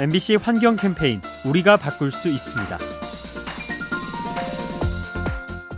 [0.00, 2.78] MBC 환경 캠페인 우리가 바꿀 수 있습니다.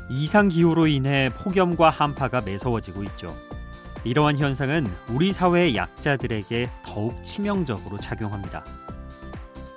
[0.09, 3.37] 이상 기후로 인해 폭염과 한파가 매서워지고 있죠.
[4.05, 8.65] 이러한 현상은 우리 사회의 약자들에게 더욱 치명적으로 작용합니다.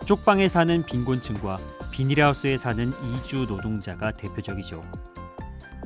[0.06, 1.58] 쪽방에 사는 빈곤층과
[1.92, 4.84] 비닐하우스에 사는 이주 노동자가 대표적이죠.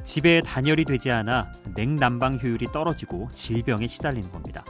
[0.03, 4.65] 집에 단열이 되지 않아 냉난방 효율이 떨어지고 질병에 시달리는 겁니다.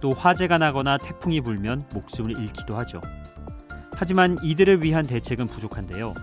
[0.00, 3.00] 또 화재가 나거나 태풍이 불면 목숨을 잃기도 하죠.
[3.92, 6.14] 하지만 이들을 위한 대책은 부족한데요.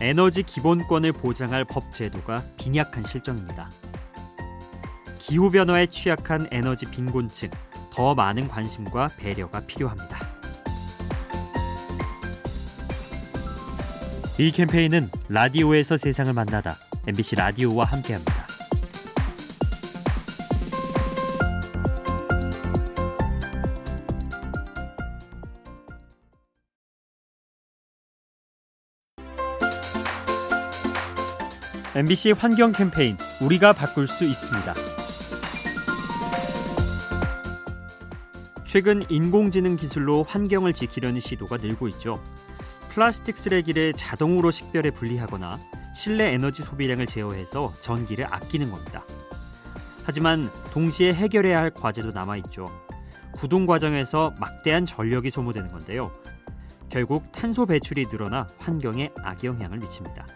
[0.00, 3.70] 에너지 기본권을 보장할 법 제도가 빈약한 실정입니다.
[5.18, 7.50] 기후 변화에 취약한 에너지 빈곤층
[7.90, 10.18] 더 많은 관심과 배려가 필요합니다.
[14.38, 18.35] 이 캠페인은 라디오에서 세상을 만나다 MBC 라디오와 함께합니다.
[31.96, 34.74] MBC 환경 캠페인 우리가 바꿀 수 있습니다.
[38.66, 42.22] 최근 인공지능 기술로 환경을 지키려는 시도가 늘고 있죠.
[42.90, 45.58] 플라스틱 쓰레기를 자동으로 식별해 분리하거나
[45.94, 49.02] 실내 에너지 소비량을 제어해서 전기를 아끼는 겁니다.
[50.04, 52.66] 하지만 동시에 해결해야 할 과제도 남아 있죠.
[53.32, 56.12] 구동 과정에서 막대한 전력이 소모되는 건데요.
[56.90, 60.26] 결국 탄소 배출이 늘어나 환경에 악영향을 미칩니다.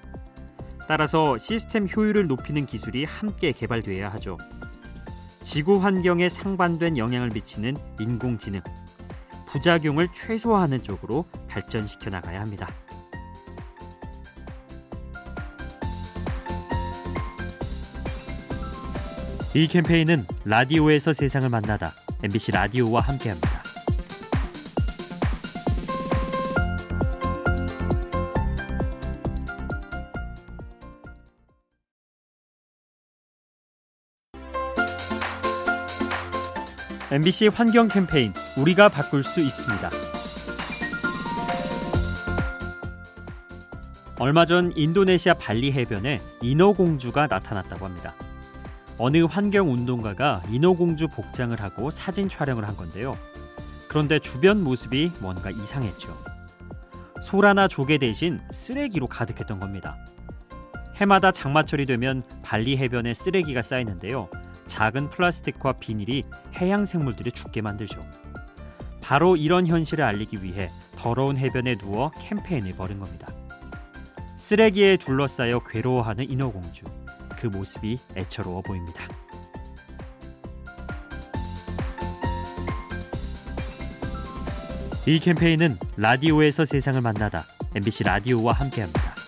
[0.90, 4.36] 따라서 시스템 효율을 높이는 기술이 함께 개발돼야 하죠.
[5.40, 8.60] 지구 환경에 상반된 영향을 미치는 인공지능,
[9.46, 12.66] 부작용을 최소화하는 쪽으로 발전시켜 나가야 합니다.
[19.54, 21.92] 이 캠페인은 라디오에서 세상을 만나다
[22.24, 23.59] MBC 라디오와 함께합니다.
[37.12, 39.90] MBC 환경 캠페인 우리가 바꿀 수 있습니다.
[44.20, 48.14] 얼마 전 인도네시아 발리 해변에 인어공주가 나타났다고 합니다.
[48.96, 53.16] 어느 환경 운동가가 인어공주 복장을 하고 사진 촬영을 한 건데요.
[53.88, 56.16] 그런데 주변 모습이 뭔가 이상했죠.
[57.24, 59.96] 소라나 조개 대신 쓰레기로 가득했던 겁니다.
[60.94, 64.28] 해마다 장마철이 되면 발리 해변에 쓰레기가 쌓이는데요.
[64.70, 66.22] 작은 플라스틱과 비닐이
[66.60, 68.06] 해양 생물들을 죽게 만들죠.
[69.02, 73.26] 바로 이런 현실을 알리기 위해 더러운 해변에 누워 캠페인을 벌인 겁니다.
[74.38, 76.84] 쓰레기에 둘러싸여 괴로워하는 인어공주.
[77.36, 79.08] 그 모습이 애처로워 보입니다.
[85.06, 87.44] 이 캠페인은 라디오에서 세상을 만나다
[87.74, 89.19] MBC 라디오와 함께합니다.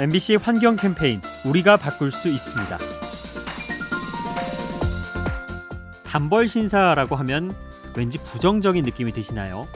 [0.00, 2.78] MBC 환경 캠페인 우리가 바꿀 수 있습니다.
[6.04, 7.54] 단벌 신사라고 하면
[7.96, 9.68] 왠지 부정적인 느낌이 드시나요?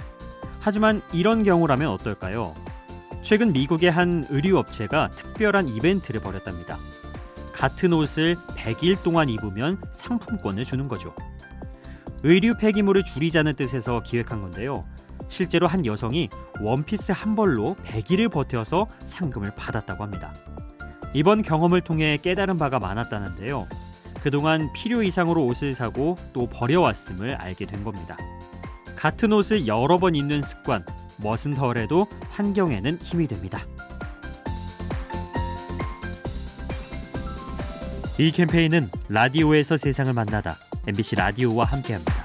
[0.58, 2.56] 하지만 이런 경우라면 어떨까요?
[3.22, 6.78] 최근 미국의 한 의류 업체가 특별한 이벤트를 벌였답니다.
[7.52, 11.14] 같은 옷을 100일 동안 입으면 상품권을 주는 거죠.
[12.24, 14.84] 의류 폐기물을 줄이자는 뜻에서 기획한 건데요.
[15.28, 16.28] 실제로 한 여성이
[16.60, 20.34] 원피스 한 벌로 100일을 버텨서 상금을 받았다고 합니다.
[21.14, 23.66] 이번 경험을 통해 깨달은 바가 많았다는데요.
[24.22, 28.16] 그동안 필요 이상으로 옷을 사고 또 버려왔음을 알게 된 겁니다.
[28.96, 30.84] 같은 옷을 여러 번 입는 습관,
[31.18, 33.60] 멋은 덜해도 환경에는 힘이 됩니다.
[38.18, 40.56] 이 캠페인은 라디오에서 세상을 만나다
[40.88, 42.17] MBC 라디오와 함께합니다.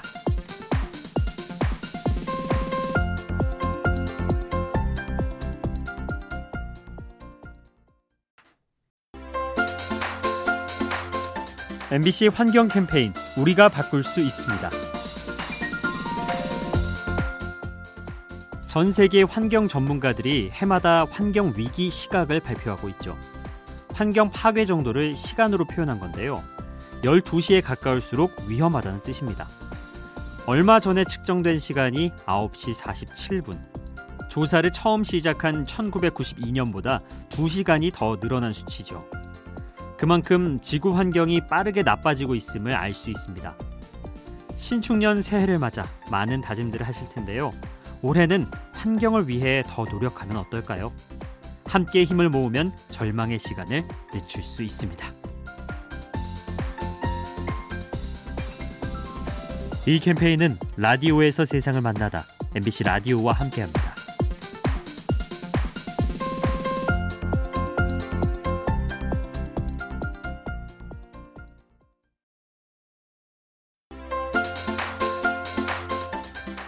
[11.91, 14.69] MBC 환경 캠페인 우리가 바꿀 수 있습니다.
[18.65, 23.17] 전 세계 환경 전문가들이 해마다 환경 위기 시각을 발표하고 있죠.
[23.93, 26.41] 환경 파괴 정도를 시간으로 표현한 건데요.
[27.03, 29.45] 12시에 가까울수록 위험하다는 뜻입니다.
[30.47, 33.59] 얼마 전에 측정된 시간이 9시 47분.
[34.29, 39.07] 조사를 처음 시작한 1992년보다 2시간이 더 늘어난 수치죠.
[39.97, 43.55] 그만큼 지구 환경이 빠르게 나빠지고 있음을 알 수 있습니다.
[44.55, 47.53] 신축년 새해를 맞아 많은 다짐들을 하실 텐데요.
[48.01, 50.91] 올해는 환경을 위해 더 노력하면 어떨까요?
[51.65, 55.05] 함께 힘을 모으면 절망의 시간을 늦출 수 있습니다.
[59.85, 62.23] 이 캠페인은 라디오에서 세상을 만나다
[62.55, 63.92] MBC 라디오와 함께합니다.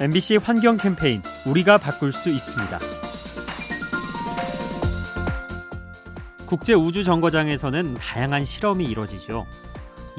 [0.01, 2.79] MBC 환경 캠페인 우리가 바꿀 수 있습니다.
[6.45, 9.45] 국제 우주 정거장에서는 다양한 실험이 이뤄지죠.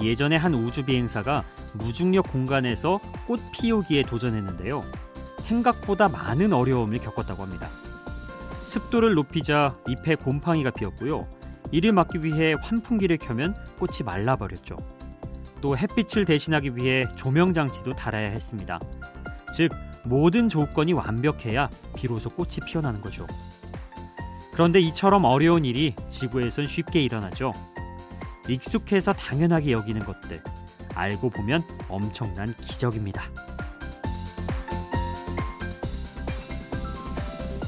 [0.02, 1.44] 예전에 한 우주 비행사가
[1.75, 4.82] 무중력 공간에서 꽃 피우기에 도전했는데요.
[5.40, 7.69] 생각보다 많은 어려움을 겪었다고 합니다.
[8.62, 11.28] 습도를 높이자 잎에 곰팡이가 피었고요.
[11.70, 14.78] 이를 막기 위해 환풍기를 켜면 꽃이 말라버렸죠.
[15.61, 18.81] 또 햇빛을 대신하기 위해 조명 장치도 달아야 했습니다.
[19.53, 19.73] 즉
[20.05, 23.27] 모든 조건이 완벽해야 비로소 꽃이 피어나는 거죠.
[24.53, 27.53] 그런데 이처럼 어려운 일이 지구에선 쉽게 일어나죠.
[28.49, 30.41] 익숙해서 당연하게 여기는 것들
[30.95, 33.23] 알고 보면 엄청난 기적입니다.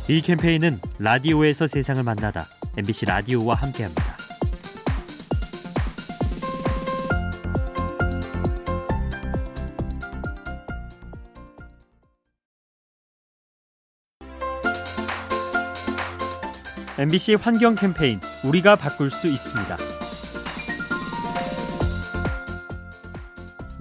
[0.09, 2.47] 이 캠페인은 라디오에서 세상을 만나다
[2.79, 4.08] MBC 라디오와 함께합니다.
[16.99, 19.77] MBC 환경 캠페인 우리가 바꿀 수 있습니다.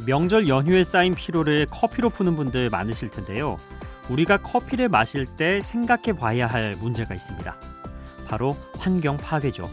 [0.06, 3.58] 명절 연휴에 쌓인 피로를 커피로 푸는 분들 많으실 텐데요.
[4.10, 7.56] 우리가 커피를 마실 때 생각해 봐야 할 문제가 있습니다.
[8.28, 9.68] 바로 환경 파괴죠.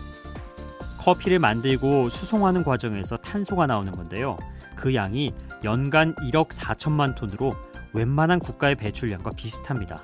[1.01, 4.39] 커피를 만들고 수송하는 과정에서 탄소가 나오는 건데요.
[4.75, 7.55] 그 양이 연간 1억 4천만 톤으로
[7.93, 10.03] 웬만한 국가의 배출량과 비슷합니다.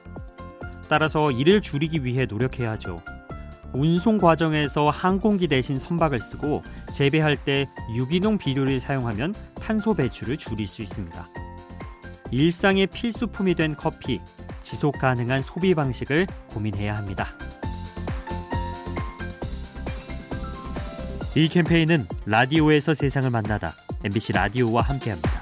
[0.90, 3.02] 따라서 이를 줄이기 위해 노력해야 하죠.
[3.72, 6.62] 운송 과정에서 항공기 대신 선박을 쓰고
[6.92, 11.28] 재배할 때 유기농 비료를 사용하면 탄소 배출을 줄일 수 있습니다.
[12.32, 14.20] 일상의 필수품이 된 커피,
[14.60, 17.26] 지속 가능한 소비 방식을 고민해야 합니다.
[21.36, 23.72] 이 캠페인은 라디오에서 세상을 만나다
[24.04, 25.39] MBC 라디오와 함께합니다.